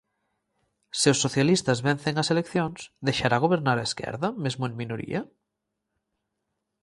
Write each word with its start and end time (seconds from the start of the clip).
Se 0.99 1.07
os 1.13 1.21
socialistas 1.25 1.79
vencen 1.87 2.15
as 2.21 2.31
eleccións, 2.33 2.79
deixará 3.07 3.37
gobernar 3.45 3.77
a 3.79 3.87
esquerda, 3.89 4.27
mesmo 4.43 4.63
en 4.69 4.73
minoria? 4.81 5.21